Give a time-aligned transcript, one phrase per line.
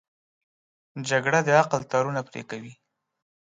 [1.09, 2.73] جګړه د عقل تارونه پرې کوي